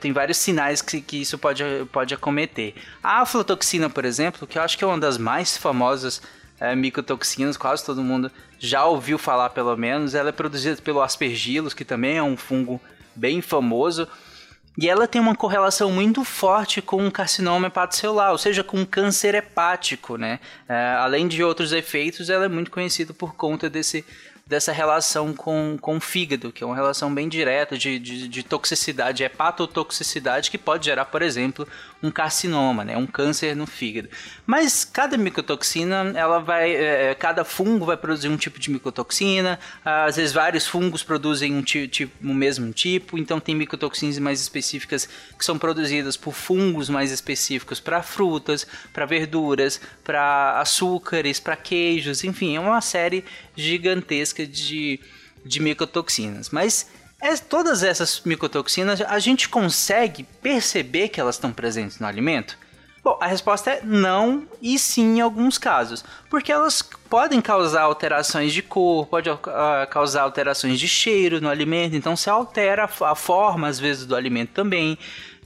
tem 0.00 0.12
vários 0.12 0.38
sinais 0.38 0.82
que, 0.82 1.00
que 1.00 1.20
isso 1.20 1.38
pode, 1.38 1.62
pode 1.92 2.12
acometer. 2.12 2.74
A 3.00 3.20
aflatoxina, 3.20 3.88
por 3.88 4.04
exemplo, 4.04 4.46
que 4.46 4.58
eu 4.58 4.62
acho 4.62 4.76
que 4.76 4.82
é 4.82 4.86
uma 4.86 4.98
das 4.98 5.16
mais 5.16 5.56
famosas 5.56 6.20
é, 6.58 6.74
micotoxinas, 6.74 7.56
quase 7.56 7.84
todo 7.84 8.02
mundo 8.02 8.30
já 8.58 8.84
ouviu 8.84 9.18
falar 9.18 9.50
pelo 9.50 9.76
menos. 9.76 10.16
Ela 10.16 10.30
é 10.30 10.32
produzida 10.32 10.82
pelo 10.82 11.00
aspergillus, 11.00 11.74
que 11.74 11.84
também 11.84 12.16
é 12.16 12.22
um 12.22 12.36
fungo 12.36 12.80
bem 13.14 13.40
famoso. 13.40 14.08
E 14.76 14.88
ela 14.88 15.06
tem 15.06 15.20
uma 15.20 15.36
correlação 15.36 15.92
muito 15.92 16.24
forte 16.24 16.82
com 16.82 17.06
o 17.06 17.12
carcinoma 17.12 17.68
hepatocelular, 17.68 18.32
ou 18.32 18.38
seja, 18.38 18.64
com 18.64 18.84
câncer 18.86 19.34
hepático, 19.34 20.16
né? 20.16 20.40
É, 20.68 20.96
além 20.98 21.28
de 21.28 21.44
outros 21.44 21.72
efeitos, 21.72 22.30
ela 22.30 22.46
é 22.46 22.48
muito 22.48 22.70
conhecida 22.70 23.12
por 23.12 23.34
conta 23.34 23.68
desse 23.70 24.04
dessa 24.46 24.72
relação 24.72 25.32
com, 25.32 25.78
com 25.80 25.96
o 25.96 26.00
fígado, 26.00 26.52
que 26.52 26.62
é 26.62 26.66
uma 26.66 26.74
relação 26.74 27.12
bem 27.14 27.28
direta 27.28 27.78
de, 27.78 27.98
de, 27.98 28.28
de 28.28 28.42
toxicidade, 28.42 29.22
hepatotoxicidade, 29.22 30.50
que 30.50 30.58
pode 30.58 30.84
gerar, 30.84 31.06
por 31.06 31.22
exemplo, 31.22 31.66
um 32.02 32.10
carcinoma, 32.10 32.84
né, 32.84 32.96
um 32.96 33.06
câncer 33.06 33.54
no 33.54 33.66
fígado. 33.66 34.08
Mas 34.44 34.84
cada 34.84 35.16
micotoxina, 35.16 36.12
ela 36.16 36.40
vai, 36.40 36.74
é, 36.74 37.10
é 37.10 37.14
cada 37.14 37.44
fungo 37.44 37.86
vai 37.86 37.96
produzir 37.96 38.28
um 38.28 38.36
tipo 38.36 38.58
de 38.58 38.70
micotoxina, 38.70 39.58
às 39.84 40.16
vezes 40.16 40.32
vários 40.32 40.66
fungos 40.66 41.02
produzem 41.02 41.54
um 41.54 41.62
tipo, 41.62 42.12
o 42.22 42.34
mesmo 42.34 42.72
tipo, 42.72 43.16
então 43.16 43.38
tem 43.38 43.54
micotoxinas 43.54 44.18
mais 44.18 44.40
específicas 44.40 45.08
que 45.38 45.44
são 45.44 45.58
produzidas 45.58 46.16
por 46.16 46.34
fungos 46.34 46.88
mais 46.88 47.12
específicos 47.12 47.78
para 47.78 48.02
frutas, 48.02 48.66
para 48.92 49.06
verduras, 49.06 49.80
para 50.02 50.60
açúcares, 50.60 51.38
para 51.38 51.56
queijos, 51.56 52.24
enfim, 52.24 52.56
é 52.56 52.60
uma 52.60 52.80
série 52.80 53.24
gigantesca 53.54 54.46
de, 54.46 54.98
de 55.44 55.60
micotoxinas. 55.60 56.50
Mas 56.50 56.86
é, 57.22 57.36
todas 57.36 57.84
essas 57.84 58.20
micotoxinas 58.24 59.00
a 59.00 59.18
gente 59.20 59.48
consegue 59.48 60.24
perceber 60.42 61.08
que 61.08 61.20
elas 61.20 61.36
estão 61.36 61.52
presentes 61.52 62.00
no 62.00 62.06
alimento? 62.06 62.58
Bom, 63.04 63.18
a 63.20 63.26
resposta 63.26 63.70
é 63.70 63.80
não 63.82 64.46
e 64.60 64.78
sim 64.78 65.16
em 65.16 65.20
alguns 65.20 65.58
casos, 65.58 66.04
porque 66.28 66.52
elas 66.52 66.82
podem 66.82 67.40
causar 67.40 67.82
alterações 67.82 68.52
de 68.52 68.62
cor, 68.62 69.06
pode 69.06 69.28
uh, 69.28 69.38
causar 69.90 70.22
alterações 70.22 70.78
de 70.78 70.86
cheiro 70.86 71.40
no 71.40 71.48
alimento, 71.48 71.96
então 71.96 72.14
se 72.14 72.30
altera 72.30 72.84
a 72.84 73.14
forma 73.14 73.66
às 73.66 73.80
vezes 73.80 74.06
do 74.06 74.14
alimento 74.14 74.50
também 74.50 74.96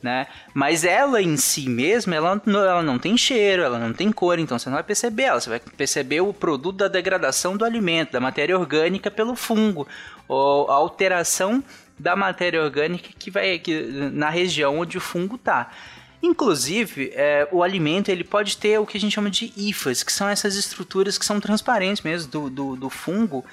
né? 0.03 0.27
Mas 0.53 0.85
ela 0.85 1.23
em 1.23 1.37
si 1.37 1.69
mesma, 1.69 2.15
ela, 2.15 2.41
ela 2.47 2.83
não 2.83 2.99
tem 2.99 3.17
cheiro, 3.17 3.63
ela 3.63 3.79
não 3.79 3.93
tem 3.93 4.13
cor, 4.13 4.39
então 4.39 4.59
você 4.59 4.69
não 4.69 4.77
vai 4.77 4.85
perceber 4.85 5.25
ela, 5.25 5.41
você 5.41 5.51
vai 5.51 5.61
perceber 5.61 6.21
o 6.21 6.33
produto 6.33 6.77
da 6.77 6.89
degradação 6.89 7.57
do 7.57 7.65
alimento, 7.65 8.13
da 8.13 8.21
matéria 8.21 8.59
orgânica 8.59 9.11
pelo 9.11 9.35
fungo, 9.35 9.87
ou 10.29 10.71
a 10.71 10.75
alteração 10.75 11.63
da 11.99 12.15
matéria 12.15 12.63
orgânica 12.63 13.11
que 13.19 13.31
vai 13.31 13.61
na 14.13 14.29
região 14.29 14.79
onde 14.79 14.99
o 14.99 15.01
fungo 15.01 15.37
está. 15.37 15.71
Inclusive, 16.23 17.13
é, 17.15 17.47
o 17.53 17.63
alimento 17.63 18.09
ele 18.09 18.25
pode 18.25 18.57
ter 18.57 18.79
o 18.79 18.87
que 18.87 18.97
a 18.97 19.01
gente 19.01 19.15
chama 19.15 19.31
de 19.31 19.53
hifas, 19.57 20.03
que 20.03 20.13
são 20.13 20.29
essas 20.29 20.57
estruturas 20.57 21.19
que 21.19 21.25
são 21.25 21.41
transparentes 21.41 22.03
mesmo 22.03 22.31
do, 22.31 22.51
do, 22.51 22.77
do 22.77 22.91
fungo. 22.91 23.45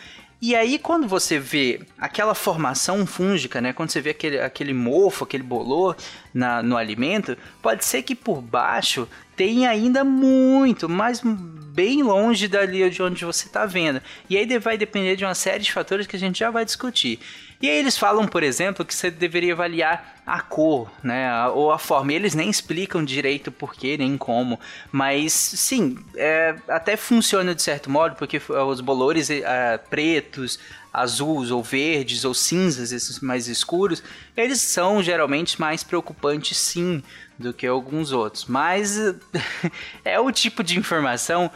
E 0.45 0.57
aí, 0.57 0.77
quando 0.77 1.07
você 1.07 1.39
vê 1.39 1.79
aquela 1.97 2.35
formação 2.35 3.07
fúngica, 3.07 3.61
né? 3.61 3.71
Quando 3.71 3.91
você 3.91 4.01
vê 4.01 4.09
aquele, 4.09 4.41
aquele 4.41 4.73
mofo, 4.73 5.23
aquele 5.23 5.41
bolor 5.41 5.95
na, 6.33 6.61
no 6.61 6.75
alimento, 6.75 7.37
pode 7.61 7.85
ser 7.85 8.03
que 8.03 8.13
por 8.13 8.41
baixo 8.41 9.07
tenha 9.37 9.69
ainda 9.69 10.03
muito, 10.03 10.89
mas 10.89 11.21
bem 11.23 12.03
longe 12.03 12.49
dali 12.49 12.89
de 12.89 13.01
onde 13.01 13.23
você 13.23 13.47
está 13.47 13.65
vendo. 13.65 14.01
E 14.29 14.35
aí 14.35 14.45
vai 14.59 14.77
depender 14.77 15.15
de 15.15 15.23
uma 15.23 15.33
série 15.33 15.63
de 15.63 15.71
fatores 15.71 16.05
que 16.05 16.17
a 16.17 16.19
gente 16.19 16.39
já 16.39 16.51
vai 16.51 16.65
discutir. 16.65 17.21
E 17.63 17.69
aí 17.69 17.77
eles 17.77 17.97
falam, 17.97 18.27
por 18.27 18.43
exemplo, 18.43 18.83
que 18.83 18.93
você 18.93 19.09
deveria 19.09 19.53
avaliar 19.53 20.21
a 20.27 20.41
cor, 20.41 20.91
né, 21.01 21.47
ou 21.47 21.71
a 21.71 21.79
forma. 21.79 22.11
E 22.11 22.15
eles 22.15 22.35
nem 22.35 22.49
explicam 22.49 23.05
direito 23.05 23.53
porquê, 23.53 23.95
nem 23.97 24.17
como, 24.17 24.59
mas 24.91 25.31
sim, 25.31 25.97
é, 26.13 26.57
até 26.67 26.97
funciona 26.97 27.55
de 27.55 27.61
certo 27.61 27.89
modo, 27.89 28.17
porque 28.17 28.41
os 28.49 28.81
bolores 28.81 29.29
é, 29.29 29.77
pretos, 29.77 30.59
azuis 30.91 31.51
ou 31.51 31.63
verdes 31.63 32.25
ou 32.25 32.33
cinzas, 32.33 32.91
esses 32.91 33.21
mais 33.21 33.47
escuros, 33.47 34.03
eles 34.35 34.59
são 34.59 35.01
geralmente 35.01 35.57
mais 35.61 35.85
preocupantes 35.85 36.57
sim 36.57 37.01
do 37.39 37.53
que 37.53 37.65
alguns 37.65 38.11
outros. 38.11 38.43
Mas 38.43 38.97
é 40.03 40.19
o 40.19 40.29
tipo 40.33 40.65
de 40.65 40.77
informação 40.77 41.49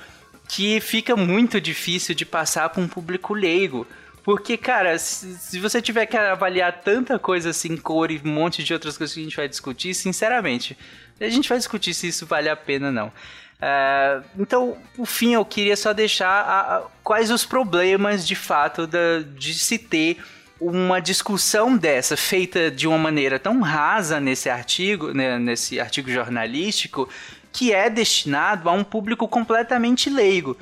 que 0.47 0.79
fica 0.79 1.17
muito 1.17 1.59
difícil 1.59 2.15
de 2.15 2.25
passar 2.25 2.69
para 2.69 2.81
um 2.81 2.87
público 2.87 3.33
leigo 3.33 3.85
porque, 4.27 4.57
cara, 4.57 4.99
se, 4.99 5.37
se, 5.37 5.57
você 5.57 5.81
tiver 5.81 6.05
que 6.05 6.17
avaliar 6.17 6.81
tanta 6.81 7.17
coisa 7.17 7.51
assim, 7.51 7.77
cor 7.77 8.11
e 8.11 8.21
um 8.25 8.27
monte 8.27 8.61
de 8.61 8.73
outras 8.73 8.97
coisas 8.97 9.13
que 9.13 9.21
a 9.21 9.23
gente 9.23 9.37
vai 9.37 9.47
discutir, 9.47 9.93
sinceramente, 9.93 10.77
a 11.17 11.29
gente 11.29 11.47
vai 11.47 11.57
discutir 11.57 11.93
se 11.93 12.09
isso 12.09 12.25
vale 12.25 12.49
a 12.49 12.55
pena 12.57 12.91
não. 12.91 13.07
Uh, 13.07 14.25
então, 14.37 14.77
por 14.97 15.05
fim, 15.05 15.33
eu 15.33 15.45
queria 15.45 15.77
só 15.77 15.93
deixar 15.93 16.27
a, 16.27 16.75
a, 16.75 16.81
quais 17.05 17.31
os 17.31 17.45
problemas 17.45 18.27
de 18.27 18.35
fato 18.35 18.85
da, 18.85 19.21
de 19.37 19.53
se 19.53 19.77
ter 19.77 20.17
uma 20.59 20.99
discussão 20.99 21.77
dessa 21.77 22.17
feita 22.17 22.69
de 22.69 22.85
uma 22.85 22.97
maneira 22.97 23.39
tão 23.39 23.61
rasa 23.61 24.19
nesse 24.19 24.49
artigo, 24.49 25.13
né, 25.13 25.39
nesse 25.39 25.79
artigo 25.79 26.11
jornalístico, 26.11 27.07
que 27.53 27.71
é 27.71 27.89
destinado 27.89 28.67
a 28.67 28.73
um 28.73 28.83
público 28.83 29.25
completamente 29.25 30.09
leigo. 30.09 30.57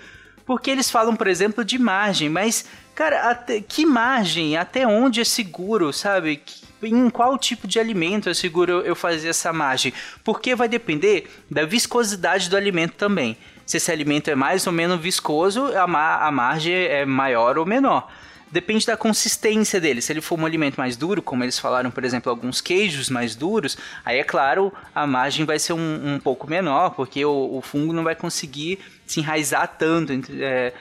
Porque 0.46 0.70
eles 0.70 0.92
falam, 0.92 1.16
por 1.16 1.26
exemplo, 1.26 1.66
de 1.66 1.80
margem, 1.80 2.30
mas 2.30 2.66
Cara, 2.96 3.30
até, 3.30 3.60
que 3.60 3.86
margem? 3.86 4.56
Até 4.56 4.88
onde 4.88 5.20
é 5.20 5.26
seguro, 5.26 5.92
sabe? 5.92 6.42
Em 6.82 7.10
qual 7.10 7.38
tipo 7.38 7.68
de 7.68 7.78
alimento 7.78 8.30
é 8.30 8.34
seguro 8.34 8.82
eu 8.82 8.96
fazer 8.96 9.28
essa 9.28 9.52
margem? 9.52 9.94
Porque 10.24 10.56
vai 10.56 10.70
depender 10.70 11.30
da 11.52 11.66
viscosidade 11.66 12.50
do 12.50 12.56
alimento 12.56 12.94
também. 12.94 13.38
Se 13.66 13.78
esse 13.78 13.92
alimento 13.92 14.30
é 14.30 14.36
mais 14.36 14.66
ou 14.66 14.72
menos 14.72 15.02
viscoso, 15.02 15.66
a, 15.76 16.28
a 16.28 16.32
margem 16.32 16.74
é 16.74 17.06
maior 17.06 17.58
ou 17.58 17.66
menor. 17.66 18.10
Depende 18.50 18.86
da 18.86 18.96
consistência 18.96 19.82
dele. 19.82 20.02
Se 20.02 20.14
ele 20.14 20.22
for 20.22 20.40
um 20.40 20.46
alimento 20.46 20.78
mais 20.78 20.96
duro, 20.96 21.22
como 21.22 21.44
eles 21.44 21.60
falaram, 21.60 21.92
por 21.92 22.06
exemplo, 22.06 22.30
alguns 22.30 22.62
queijos 22.62 23.10
mais 23.10 23.36
duros, 23.36 23.78
aí 24.06 24.20
é 24.20 24.24
claro, 24.24 24.72
a 24.94 25.06
margem 25.06 25.46
vai 25.46 25.60
ser 25.60 25.74
um, 25.74 26.14
um 26.14 26.20
pouco 26.20 26.50
menor, 26.50 26.92
porque 26.92 27.26
o, 27.26 27.58
o, 27.58 27.62
fungo 27.62 27.92
não 27.92 28.04
vai 28.04 28.16
conseguir 28.16 28.80
se 29.06 29.20
enraizar 29.20 29.68
tanto 29.78 30.14
é, 30.40 30.72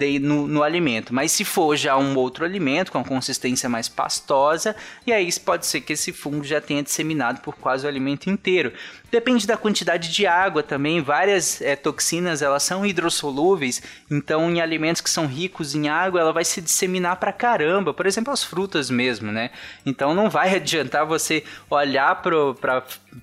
de, 0.00 0.18
no, 0.18 0.46
no, 0.46 0.62
alimento. 0.62 1.12
Mas 1.12 1.30
se 1.30 1.44
for 1.44 1.76
já 1.76 1.96
um 1.96 2.16
outro 2.16 2.44
alimento 2.44 2.90
com 2.90 3.04
consistência 3.04 3.68
mais 3.68 3.86
pastosa, 3.86 4.74
e 5.06 5.12
aí 5.12 5.30
pode 5.40 5.66
ser 5.66 5.82
que 5.82 5.92
esse 5.92 6.10
fungo 6.10 6.42
já 6.42 6.60
tenha 6.60 6.82
disseminado 6.82 7.42
por 7.42 7.54
quase 7.54 7.84
o 7.84 7.88
alimento 7.88 8.30
inteiro. 8.30 8.72
Depende 9.10 9.46
da 9.46 9.58
quantidade 9.58 10.10
de 10.10 10.26
água 10.26 10.62
também. 10.62 11.02
Várias 11.02 11.60
é, 11.60 11.76
toxinas 11.76 12.40
elas 12.40 12.62
são 12.62 12.86
hidrossolúveis, 12.86 13.82
então 14.10 14.50
em 14.50 14.60
alimentos 14.60 15.02
que 15.02 15.10
são 15.10 15.26
ricos 15.26 15.74
em 15.74 15.88
água 15.88 16.20
ela 16.20 16.32
vai 16.32 16.44
se 16.44 16.62
disseminar 16.62 17.16
para 17.16 17.32
caramba. 17.32 17.92
Por 17.92 18.06
exemplo, 18.06 18.32
as 18.32 18.42
frutas 18.42 18.88
mesmo, 18.88 19.30
né? 19.30 19.50
Então 19.84 20.14
não 20.14 20.30
vai 20.30 20.54
adiantar 20.56 21.04
você 21.04 21.44
olhar 21.68 22.22
para 22.22 22.82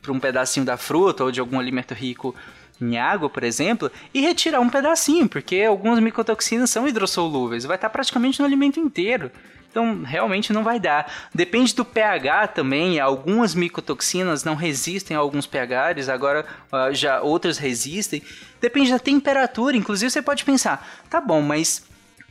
um 0.10 0.20
pedacinho 0.20 0.65
da 0.65 0.77
fruta 0.77 1.24
ou 1.24 1.32
de 1.32 1.39
algum 1.39 1.60
alimento 1.60 1.94
rico 1.94 2.36
em 2.81 2.98
água, 2.98 3.29
por 3.29 3.43
exemplo, 3.43 3.91
e 4.13 4.22
retirar 4.22 4.60
um 4.60 4.69
pedacinho, 4.69 5.27
porque 5.27 5.63
algumas 5.63 6.00
micotoxinas 6.00 6.69
são 6.69 6.88
hidrossolúveis, 6.88 7.65
vai 7.65 7.75
estar 7.75 7.89
praticamente 7.89 8.39
no 8.39 8.46
alimento 8.46 8.79
inteiro. 8.79 9.31
Então, 9.69 10.01
realmente 10.03 10.51
não 10.53 10.63
vai 10.63 10.79
dar. 10.79 11.12
Depende 11.34 11.75
do 11.75 11.86
pH 11.86 12.48
também. 12.48 13.00
Algumas 13.00 13.53
micotoxinas 13.53 14.43
não 14.43 14.55
resistem 14.55 15.15
a 15.15 15.19
alguns 15.19 15.46
pHs, 15.46 16.10
agora 16.10 16.46
uh, 16.72 16.93
já 16.96 17.22
outras 17.22 17.60
resistem. 17.60 18.24
Depende 18.60 18.89
da 18.89 18.98
temperatura. 18.98 19.77
Inclusive, 19.77 20.10
você 20.10 20.22
pode 20.22 20.43
pensar: 20.43 20.88
tá 21.10 21.22
bom, 21.22 21.41
mas 21.41 21.86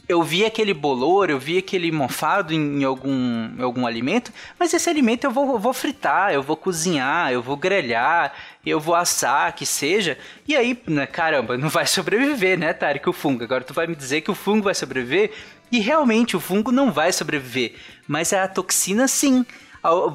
eu 0.09 0.23
vi 0.23 0.45
aquele 0.45 0.73
bolor, 0.73 1.31
eu 1.31 1.39
vi 1.39 1.59
aquele 1.59 1.91
mofado 1.91 2.55
em, 2.55 2.81
em 2.81 2.85
algum, 2.85 3.51
em 3.59 3.63
algum 3.63 3.87
alimento, 3.87 4.33
mas 4.59 4.73
esse 4.73 4.89
alimento 4.89 5.25
eu 5.25 5.31
vou, 5.31 5.59
vou 5.59 5.73
fritar, 5.73 6.33
eu 6.33 6.43
vou 6.43 6.57
cozinhar, 6.57 7.33
eu 7.33 7.43
vou 7.43 7.57
grelhar, 7.57 8.33
eu 8.65 8.79
vou 8.79 8.95
assar, 8.95 9.53
que 9.55 9.67
seja. 9.67 10.17
E 10.47 10.57
aí, 10.57 10.81
né, 10.87 11.07
caramba, 11.07 11.59
não 11.59 11.69
vai 11.69 11.87
sobreviver, 11.87 12.59
né, 12.59 12.73
Tarek, 12.73 13.09
o 13.09 13.13
fungo. 13.13 13.43
Agora 13.43 13.65
tu 13.65 13.75
vai 13.75 13.87
me 13.87 13.97
dizer 13.97 14.21
que 14.21 14.31
o 14.31 14.35
fungo 14.35 14.65
vai 14.65 14.75
sobreviver? 14.75 15.33
E 15.73 15.81
realmente 15.81 16.37
o 16.37 16.41
fungo 16.41 16.71
não 16.71 16.93
vai 16.93 17.13
sobreviver, 17.13 17.75
mas 18.07 18.33
a 18.33 18.47
toxina 18.47 19.09
sim. 19.09 19.45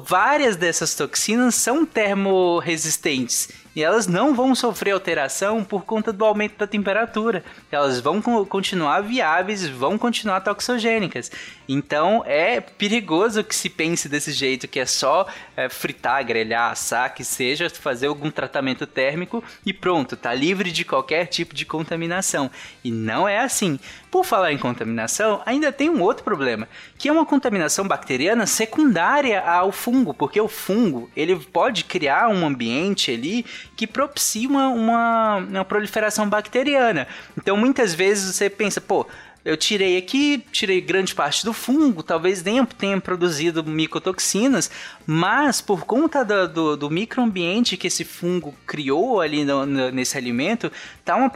Várias 0.04 0.56
dessas 0.56 0.94
toxinas 0.94 1.54
são 1.54 1.86
termorresistentes 1.86 3.48
e 3.74 3.82
elas 3.82 4.06
não 4.06 4.34
vão 4.34 4.54
sofrer 4.54 4.92
alteração 4.92 5.64
por 5.64 5.84
conta 5.84 6.12
do 6.12 6.24
aumento 6.24 6.58
da 6.58 6.66
temperatura. 6.66 7.42
Elas 7.70 8.00
vão 8.00 8.20
continuar 8.20 9.00
viáveis, 9.00 9.66
vão 9.66 9.96
continuar 9.96 10.40
toxogênicas. 10.40 11.30
Então 11.72 12.22
é 12.26 12.60
perigoso 12.60 13.42
que 13.42 13.54
se 13.54 13.70
pense 13.70 14.06
desse 14.06 14.30
jeito, 14.30 14.68
que 14.68 14.78
é 14.78 14.84
só 14.84 15.26
é, 15.56 15.70
fritar, 15.70 16.22
grelhar, 16.24 16.70
assar, 16.70 17.14
que 17.14 17.24
seja, 17.24 17.70
fazer 17.70 18.08
algum 18.08 18.30
tratamento 18.30 18.86
térmico 18.86 19.42
e 19.64 19.72
pronto, 19.72 20.14
tá 20.14 20.34
livre 20.34 20.70
de 20.70 20.84
qualquer 20.84 21.26
tipo 21.26 21.54
de 21.54 21.64
contaminação. 21.64 22.50
E 22.84 22.90
não 22.90 23.26
é 23.26 23.38
assim. 23.38 23.80
Por 24.10 24.24
falar 24.24 24.52
em 24.52 24.58
contaminação, 24.58 25.40
ainda 25.46 25.72
tem 25.72 25.88
um 25.88 26.02
outro 26.02 26.22
problema, 26.22 26.68
que 26.98 27.08
é 27.08 27.12
uma 27.12 27.24
contaminação 27.24 27.88
bacteriana 27.88 28.46
secundária 28.46 29.40
ao 29.40 29.72
fungo, 29.72 30.12
porque 30.12 30.38
o 30.38 30.48
fungo 30.48 31.10
ele 31.16 31.34
pode 31.36 31.84
criar 31.84 32.28
um 32.28 32.46
ambiente 32.46 33.10
ali 33.10 33.46
que 33.74 33.86
propicia 33.86 34.46
uma, 34.46 34.68
uma, 34.68 35.36
uma 35.36 35.64
proliferação 35.64 36.28
bacteriana. 36.28 37.08
Então 37.38 37.56
muitas 37.56 37.94
vezes 37.94 38.36
você 38.36 38.50
pensa, 38.50 38.78
pô, 38.78 39.06
eu 39.44 39.56
tirei 39.56 39.96
aqui, 39.96 40.44
tirei 40.52 40.80
grande 40.80 41.14
parte 41.14 41.44
do 41.44 41.52
fungo, 41.52 42.02
talvez 42.02 42.42
nem 42.42 42.64
tenha 42.64 43.00
produzido 43.00 43.64
micotoxinas, 43.64 44.70
mas 45.06 45.60
por 45.60 45.84
conta 45.84 46.24
do, 46.24 46.48
do, 46.48 46.76
do 46.76 46.90
microambiente 46.90 47.76
que 47.76 47.88
esse 47.88 48.04
fungo 48.04 48.54
criou 48.66 49.20
ali 49.20 49.44
no, 49.44 49.66
no, 49.66 49.90
nesse 49.90 50.16
alimento, 50.16 50.70
tá 51.04 51.16
uma, 51.16 51.30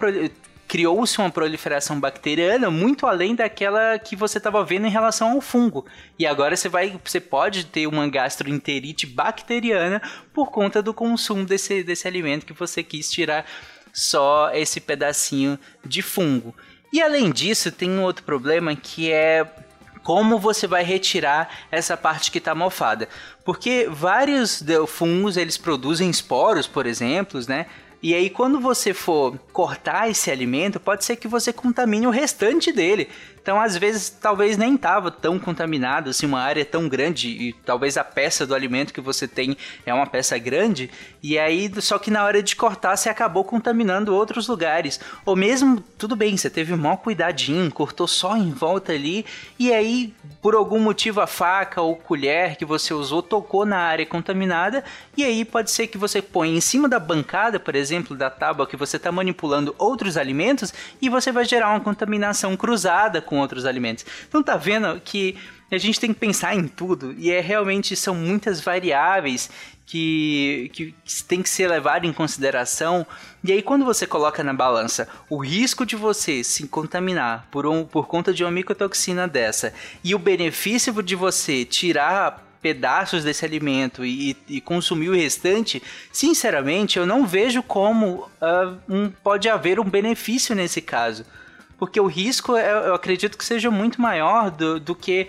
criou-se 0.69 1.19
uma 1.19 1.31
proliferação 1.31 1.99
bacteriana 1.99 2.71
muito 2.71 3.07
além 3.07 3.35
daquela 3.35 3.99
que 3.99 4.17
você 4.17 4.39
estava 4.39 4.65
vendo 4.65 4.87
em 4.87 4.91
relação 4.91 5.33
ao 5.33 5.41
fungo. 5.41 5.87
E 6.19 6.27
agora 6.27 6.57
você 6.57 6.69
vai, 6.69 6.99
você 7.05 7.21
pode 7.21 7.67
ter 7.67 7.87
uma 7.87 8.09
gastroenterite 8.09 9.07
bacteriana 9.07 10.01
por 10.33 10.51
conta 10.51 10.83
do 10.83 10.95
consumo 10.95 11.45
desse, 11.45 11.83
desse 11.83 12.07
alimento 12.07 12.47
que 12.47 12.53
você 12.53 12.83
quis 12.83 13.11
tirar 13.11 13.45
só 13.93 14.51
esse 14.53 14.81
pedacinho 14.81 15.59
de 15.85 16.03
fungo. 16.03 16.55
E 16.93 17.03
além 17.03 17.31
disso, 17.31 17.71
tem 17.71 17.91
um 17.91 18.03
outro 18.03 18.25
problema 18.25 18.75
que 18.75 19.11
é 19.13 19.47
como 20.03 20.39
você 20.39 20.69
vai 20.69 20.85
retirar 20.85 21.49
essa 21.71 21.97
parte 21.97 22.31
que 22.31 22.39
está 22.39 22.55
mofada. 22.55 23.09
Porque 23.45 23.89
vários 23.91 24.63
fungos 24.87 25.37
eles 25.37 25.59
produzem 25.59 26.09
esporos, 26.09 26.67
por 26.67 26.87
exemplo, 26.87 27.41
né? 27.49 27.67
E 28.03 28.15
aí, 28.15 28.31
quando 28.31 28.61
você 28.61 28.95
for 28.95 29.37
cortar 29.53 30.09
esse 30.09 30.31
alimento, 30.31 30.79
pode 30.79 31.05
ser 31.05 31.17
que 31.17 31.27
você 31.27 31.53
contamine 31.53 32.07
o 32.07 32.11
restante 32.11 32.71
dele. 32.71 33.09
Então, 33.47 33.61
às 33.61 33.77
vezes, 33.77 34.11
talvez 34.11 34.57
nem 34.57 34.75
estava 34.75 35.09
tão 35.09 35.39
contaminado, 35.39 36.11
assim, 36.11 36.27
uma 36.27 36.41
área 36.41 36.65
tão 36.65 36.89
grande, 36.89 37.29
e 37.29 37.53
talvez 37.53 37.97
a 37.97 38.03
peça 38.03 38.45
do 38.45 38.57
alimento 38.57 38.93
que 38.93 39.01
você 39.01 39.29
tem 39.29 39.57
é 39.87 39.95
uma 39.95 40.05
peça 40.05 40.37
grande, 40.37 40.91
e 41.23 41.39
aí, 41.39 41.71
só 41.81 41.97
que 41.97 42.11
na 42.11 42.25
hora 42.25 42.43
de 42.43 42.57
cortar, 42.57 42.97
você 42.97 43.09
acabou 43.09 43.45
contaminando 43.45 44.13
outros 44.13 44.49
lugares. 44.49 44.99
Ou 45.25 45.37
mesmo, 45.37 45.81
tudo 45.97 46.17
bem, 46.17 46.37
você 46.37 46.51
teve 46.51 46.75
um 46.75 46.77
mau 46.77 46.99
cuidadinho, 46.99 47.71
cortou 47.71 48.09
só 48.09 48.37
em 48.37 48.51
volta 48.51 48.91
ali, 48.91 49.25
e 49.61 49.73
aí, 49.73 50.13
por 50.43 50.57
algum 50.57 50.81
motivo, 50.81 51.21
a 51.21 51.27
faca 51.29 51.81
ou 51.81 51.95
colher 51.95 52.57
que 52.57 52.65
você 52.65 52.93
usou 52.93 53.23
tocou 53.23 53.65
na 53.65 53.79
área 53.79 54.05
contaminada, 54.05 54.83
e 55.17 55.23
aí 55.23 55.45
pode 55.45 55.71
ser 55.71 55.87
que 55.87 55.97
você 55.97 56.21
põe 56.21 56.57
em 56.57 56.61
cima 56.61 56.89
da 56.89 56.99
bancada, 56.99 57.61
por 57.61 57.77
exemplo, 57.77 58.17
da 58.17 58.29
tábua 58.29 58.67
que 58.67 58.77
você 58.77 58.97
está 58.97 59.13
manipulando 59.13 59.73
outros 59.79 60.17
alimentos, 60.17 60.75
e 61.01 61.09
você 61.09 61.31
vai 61.31 61.45
gerar 61.45 61.71
uma 61.71 61.79
contaminação 61.79 62.57
cruzada 62.57 63.23
com 63.23 63.36
com 63.37 63.41
outros 63.41 63.67
alimentos. 63.67 64.05
Então 64.27 64.43
tá 64.43 64.57
vendo 64.57 64.99
que 65.01 65.37
a 65.71 65.79
gente 65.79 66.01
tem 66.01 66.13
que 66.13 66.19
pensar 66.19 66.55
em 66.55 66.67
tudo 66.67 67.15
e 67.19 67.31
é 67.31 67.41
realmente 67.41 67.95
são 67.95 68.15
muitas 68.15 68.61
variáveis 68.61 69.51
que, 69.85 70.71
que, 70.73 70.95
que 71.05 71.25
tem 71.25 71.43
que 71.43 71.49
ser 71.49 71.69
levado 71.69 72.07
em 72.07 72.13
consideração. 72.13 73.07
E 73.45 73.53
aí, 73.53 73.63
quando 73.63 73.85
você 73.85 74.07
coloca 74.07 74.43
na 74.43 74.55
balança 74.55 75.09
o 75.29 75.37
risco 75.37 75.85
de 75.85 75.95
você 75.95 76.43
se 76.43 76.67
contaminar 76.67 77.47
por, 77.51 77.67
um, 77.67 77.85
por 77.85 78.07
conta 78.07 78.33
de 78.33 78.43
uma 78.43 78.51
micotoxina 78.51 79.29
dessa 79.29 79.73
e 80.03 80.15
o 80.15 80.19
benefício 80.19 81.01
de 81.03 81.15
você 81.15 81.65
tirar 81.65 82.45
pedaços 82.61 83.23
desse 83.23 83.45
alimento 83.45 84.05
e, 84.05 84.37
e, 84.49 84.61
consumir 84.61 85.09
o 85.09 85.15
restante, 85.15 85.81
sinceramente, 86.11 86.99
eu 86.99 87.07
não 87.07 87.25
vejo 87.25 87.63
como 87.63 88.29
uh, 88.41 88.77
um, 88.89 89.09
pode 89.09 89.49
haver 89.49 89.79
um 89.79 89.85
benefício 89.85 90.53
nesse 90.53 90.81
caso 90.81 91.25
porque 91.79 92.01
o 92.01 92.07
risco 92.07 92.57
é, 92.57 92.71
eu 92.71 92.95
acredito 92.95 93.37
que 93.37 93.45
seja 93.45 93.71
muito 93.71 94.01
maior 94.01 94.51
do, 94.51 94.81
do 94.81 94.95
que 94.95 95.29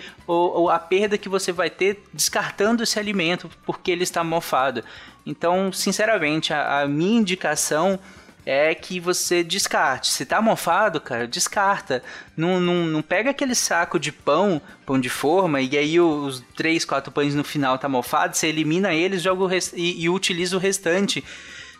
a 0.72 0.80
perda 0.80 1.18
que 1.18 1.27
você 1.27 1.51
vai 1.51 1.70
ter 1.70 2.04
descartando 2.13 2.84
esse 2.84 2.98
alimento 2.98 3.50
porque 3.66 3.92
ele 3.92 4.04
está 4.04 4.24
mofado. 4.24 4.84
Então, 5.25 5.72
sinceramente, 5.74 6.54
a, 6.54 6.82
a 6.82 6.88
minha 6.88 7.20
indicação 7.20 8.00
é 8.46 8.74
que 8.74 8.98
você 8.98 9.44
descarte. 9.44 10.10
Se 10.10 10.25
tá 10.25 10.42
mofado, 10.42 11.01
cara, 11.01 11.27
descarta. 11.27 12.01
Não, 12.36 12.62
não, 12.62 12.86
não 12.86 13.01
pega 13.01 13.32
aquele 13.32 13.54
saco 13.54 14.00
de 14.00 14.10
pão, 14.10 14.62
pão 14.86 14.98
de 14.98 15.10
forma, 15.10 15.60
e 15.60 15.77
aí 15.77 16.00
os 16.00 16.42
três, 16.56 16.86
quatro 16.86 17.12
pães 17.12 17.36
no 17.36 17.44
final 17.44 17.77
tá 17.77 17.89
mofado, 17.89 18.38
você 18.38 18.48
elimina 18.48 18.94
eles 18.94 19.22
joga 19.22 19.54
e, 19.75 20.01
e 20.01 20.10
utiliza 20.10 20.56
o 20.56 20.60
restante. 20.60 21.22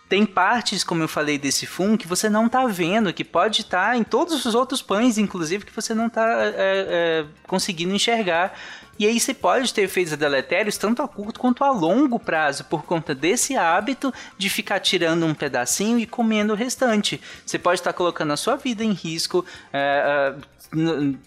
Tem 0.08 0.24
partes, 0.24 0.82
como 0.82 1.02
eu 1.02 1.08
falei, 1.08 1.38
desse 1.38 1.66
fungo 1.66 1.98
que 1.98 2.06
você 2.06 2.30
não 2.30 2.46
está 2.46 2.66
vendo, 2.66 3.12
que 3.12 3.24
pode 3.24 3.60
estar 3.60 3.90
tá 3.90 3.96
em 3.96 4.02
todos 4.02 4.44
os 4.46 4.54
outros 4.54 4.80
pães, 4.80 5.18
inclusive, 5.18 5.66
que 5.66 5.74
você 5.74 5.94
não 5.94 6.06
está 6.06 6.26
é, 6.44 6.54
é, 6.56 7.26
conseguindo 7.46 7.94
enxergar. 7.94 8.54
E 8.98 9.06
aí 9.06 9.20
você 9.20 9.32
pode 9.32 9.72
ter 9.72 9.82
efeitos 9.82 10.16
deletérios 10.16 10.76
tanto 10.76 11.02
a 11.02 11.08
curto 11.08 11.38
quanto 11.38 11.62
a 11.62 11.70
longo 11.70 12.18
prazo 12.18 12.64
por 12.64 12.84
conta 12.84 13.14
desse 13.14 13.56
hábito 13.56 14.12
de 14.36 14.50
ficar 14.50 14.80
tirando 14.80 15.24
um 15.24 15.34
pedacinho 15.34 15.98
e 15.98 16.06
comendo 16.06 16.52
o 16.52 16.56
restante. 16.56 17.20
Você 17.46 17.58
pode 17.58 17.80
estar 17.80 17.92
colocando 17.92 18.32
a 18.32 18.36
sua 18.36 18.56
vida 18.56 18.82
em 18.82 18.92
risco. 18.92 19.44
É, 19.72 20.34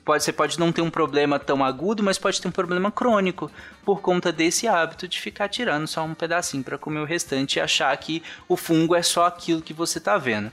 pode, 0.04 0.24
você 0.24 0.34
pode 0.34 0.60
não 0.60 0.72
ter 0.72 0.82
um 0.82 0.90
problema 0.90 1.40
tão 1.40 1.64
agudo, 1.64 2.04
mas 2.04 2.18
pode 2.18 2.42
ter 2.42 2.48
um 2.48 2.52
problema 2.52 2.92
crônico 2.92 3.50
por 3.86 4.02
conta 4.02 4.32
desse 4.34 4.68
hábito 4.68 5.08
de 5.08 5.20
ficar 5.20 5.48
tirando 5.48 5.88
só 5.88 6.04
um 6.04 6.14
pedacinho 6.14 6.64
para 6.64 6.78
comer 6.78 7.00
o 7.00 7.06
restante 7.06 7.56
e 7.56 7.62
achar 7.62 7.96
que 7.96 8.22
o 8.50 8.58
fungo 8.58 8.96
é 8.96 9.02
só 9.02 9.26
aquilo 9.26 9.62
que 9.62 9.74
você 9.74 9.98
está 9.98 10.18
vendo. 10.18 10.52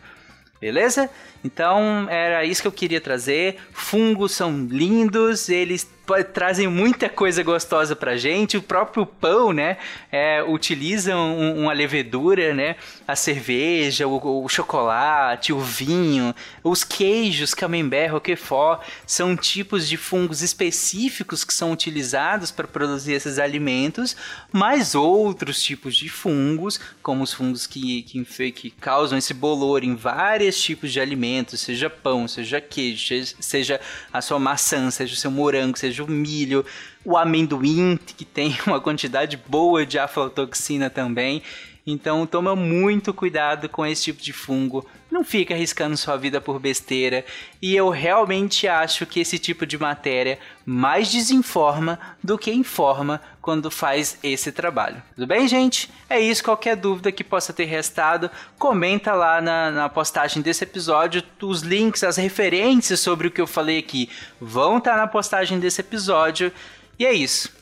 Beleza? 0.61 1.09
Então 1.45 2.09
era 2.11 2.45
isso 2.45 2.63
que 2.63 2.69
eu 2.69 2.73
queria 2.73 3.01
trazer. 3.01 3.59
Fungos 3.73 4.33
são 4.33 4.67
lindos, 4.67 5.49
eles 5.49 5.89
trazem 6.33 6.67
muita 6.67 7.09
coisa 7.09 7.43
gostosa 7.43 7.95
pra 7.95 8.17
gente. 8.17 8.57
O 8.57 8.63
próprio 8.63 9.05
pão, 9.07 9.53
né? 9.53 9.77
É, 10.11 10.43
utiliza 10.43 11.17
um, 11.17 11.63
uma 11.63 11.73
levedura, 11.73 12.55
né? 12.55 12.77
A 13.07 13.15
cerveja, 13.15 14.07
o, 14.07 14.45
o, 14.45 14.49
chocolate, 14.49 15.53
o 15.53 15.61
vinho, 15.61 16.35
os 16.65 16.85
queijos, 16.85 17.55
camembert, 17.55 18.13
roquefort, 18.13 18.83
são 19.07 19.37
tipos 19.37 19.89
de 19.89 19.97
fungos 19.97 20.43
específicos 20.43 21.45
que 21.45 21.55
são 21.55 21.73
utilizados 21.73 22.51
para 22.51 22.67
produzir 22.67 23.13
esses 23.13 23.39
alimentos, 23.39 24.17
mas 24.53 24.95
outros 24.95 25.63
tipos 25.63 25.97
de 25.97 26.09
fungos, 26.09 26.81
como 27.03 27.23
os 27.23 27.33
fungos 27.33 27.67
que, 27.67 28.03
que, 28.03 28.53
que 28.53 28.71
causam 28.71 29.19
esse 29.19 29.35
bolor 29.35 29.85
em 29.85 29.95
vários 29.95 30.61
tipos 30.61 30.93
de 30.93 31.01
alimentos 31.01 31.61
seja 31.61 31.91
pão, 31.91 32.27
seja 32.27 32.61
queijo, 32.61 33.27
seja 33.41 33.81
a 34.13 34.21
sua 34.21 34.39
maçã, 34.39 34.91
seja 34.91 35.15
o 35.15 35.17
seu 35.17 35.31
morango, 35.31 35.79
seja 35.79 35.98
o 36.03 36.09
milho, 36.09 36.65
o 37.05 37.17
amendoim, 37.17 37.99
que 38.17 38.25
tem 38.25 38.57
uma 38.67 38.81
quantidade 38.81 39.37
boa 39.49 39.85
de 39.87 39.99
aflatoxina 39.99 40.91
também. 40.91 41.43
Então 41.91 42.27
toma 42.27 42.55
muito 42.55 43.15
cuidado 43.15 43.67
com 43.67 43.87
esse 43.87 44.05
tipo 44.05 44.21
de 44.21 44.31
fungo. 44.31 44.87
Não 45.11 45.25
fica 45.25 45.55
arriscando 45.55 45.97
sua 45.97 46.19
vida 46.19 46.39
por 46.39 46.61
besteira. 46.61 47.25
E 47.63 47.75
eu 47.75 47.89
realmente 47.89 48.69
acho 48.69 49.07
que 49.07 49.21
esse 49.21 49.39
tipo 49.39 49.65
de 49.65 49.79
matéria 49.79 50.39
mais 50.67 51.11
desinforma 51.11 51.99
do 52.23 52.37
que 52.37 52.53
informa 52.53 53.23
quando 53.41 53.71
faz 53.71 54.19
esse 54.23 54.53
trabalho. 54.53 55.03
Tudo 55.15 55.27
bem, 55.27 55.49
gente? 55.49 55.91
É 56.11 56.21
isso. 56.21 56.45
Qualquer 56.45 56.77
dúvida 56.77 57.11
que 57.11 57.25
possa 57.25 57.55
ter 57.55 57.65
restado, 57.65 58.31
comenta 58.59 59.15
lá 59.15 59.41
na, 59.41 59.71
na 59.71 59.89
postagem 59.89 60.43
desse 60.43 60.65
episódio. 60.65 61.23
Os 61.41 61.63
links, 61.63 62.05
as 62.05 62.19
referências 62.19 63.01
sobre 63.01 63.29
o 63.29 63.31
que 63.31 63.41
eu 63.41 63.47
falei 63.47 63.79
aqui 63.79 64.11
vão 64.39 64.77
estar 64.77 64.99
na 64.99 65.07
postagem 65.07 65.59
desse 65.59 65.81
episódio. 65.81 66.53
E 66.99 67.07
é 67.07 67.15
isso. 67.15 67.57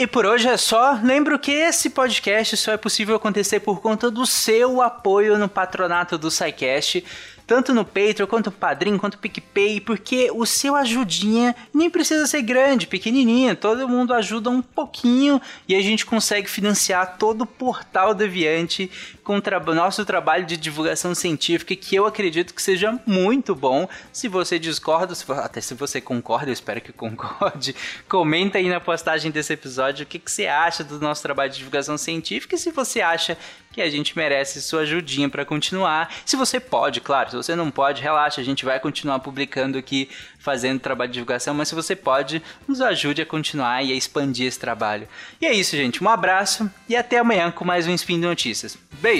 E 0.00 0.06
por 0.06 0.24
hoje 0.24 0.48
é 0.48 0.56
só. 0.56 0.98
Lembro 1.02 1.38
que 1.38 1.50
esse 1.50 1.90
podcast 1.90 2.56
só 2.56 2.72
é 2.72 2.78
possível 2.78 3.16
acontecer 3.16 3.60
por 3.60 3.82
conta 3.82 4.10
do 4.10 4.24
seu 4.24 4.80
apoio 4.80 5.36
no 5.36 5.46
patronato 5.46 6.16
do 6.16 6.30
SciCast 6.30 7.04
tanto 7.50 7.74
no 7.74 7.84
Patreon, 7.84 8.28
quanto 8.28 8.46
no 8.46 8.52
Padrim, 8.52 8.96
quanto 8.96 9.14
no 9.14 9.20
PicPay, 9.20 9.80
porque 9.80 10.30
o 10.32 10.46
seu 10.46 10.76
ajudinha 10.76 11.52
nem 11.74 11.90
precisa 11.90 12.24
ser 12.24 12.42
grande, 12.42 12.86
pequenininha, 12.86 13.56
todo 13.56 13.88
mundo 13.88 14.14
ajuda 14.14 14.48
um 14.48 14.62
pouquinho 14.62 15.42
e 15.66 15.74
a 15.74 15.82
gente 15.82 16.06
consegue 16.06 16.48
financiar 16.48 17.16
todo 17.18 17.42
o 17.42 17.46
portal 17.46 18.14
Deviante 18.14 18.88
com 19.30 19.36
o 19.36 19.40
tra 19.40 19.60
nosso 19.60 20.04
trabalho 20.04 20.44
de 20.44 20.56
divulgação 20.56 21.14
científica, 21.14 21.76
que 21.76 21.94
eu 21.94 22.04
acredito 22.04 22.52
que 22.52 22.60
seja 22.60 22.98
muito 23.06 23.54
bom. 23.54 23.88
Se 24.12 24.26
você 24.26 24.58
discorda, 24.58 25.14
se, 25.14 25.24
até 25.30 25.60
se 25.60 25.72
você 25.72 26.00
concorda, 26.00 26.48
eu 26.48 26.52
espero 26.52 26.80
que 26.80 26.92
concorde, 26.92 27.76
comenta 28.10 28.58
aí 28.58 28.68
na 28.68 28.80
postagem 28.80 29.30
desse 29.30 29.52
episódio 29.52 30.02
o 30.02 30.06
que, 30.06 30.18
que 30.18 30.32
você 30.32 30.48
acha 30.48 30.82
do 30.82 30.98
nosso 30.98 31.22
trabalho 31.22 31.48
de 31.48 31.58
divulgação 31.58 31.96
científica 31.96 32.56
e 32.56 32.58
se 32.58 32.72
você 32.72 33.00
acha 33.00 33.38
que 33.72 33.80
a 33.80 33.88
gente 33.88 34.16
merece 34.16 34.60
sua 34.60 34.80
ajudinha 34.80 35.28
para 35.28 35.44
continuar. 35.44 36.12
Se 36.26 36.36
você 36.36 36.58
pode, 36.58 37.00
claro, 37.00 37.30
se 37.30 37.36
você 37.36 37.54
não 37.54 37.70
pode, 37.70 38.02
relaxa, 38.02 38.40
a 38.40 38.44
gente 38.44 38.64
vai 38.64 38.80
continuar 38.80 39.20
publicando 39.20 39.78
aqui, 39.78 40.08
fazendo 40.40 40.80
trabalho 40.80 41.10
de 41.10 41.14
divulgação, 41.14 41.54
mas 41.54 41.68
se 41.68 41.74
você 41.76 41.94
pode, 41.94 42.42
nos 42.66 42.80
ajude 42.80 43.22
a 43.22 43.26
continuar 43.26 43.84
e 43.84 43.92
a 43.92 43.94
expandir 43.94 44.46
esse 44.46 44.58
trabalho. 44.58 45.06
E 45.40 45.46
é 45.46 45.52
isso, 45.52 45.76
gente. 45.76 46.02
Um 46.02 46.08
abraço 46.08 46.68
e 46.88 46.96
até 46.96 47.18
amanhã 47.18 47.50
com 47.52 47.64
mais 47.64 47.86
um 47.86 47.94
Spin 47.94 48.20
de 48.20 48.26
Notícias. 48.26 48.76
Beijo! 49.00 49.19